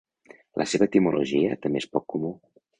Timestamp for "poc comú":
1.95-2.37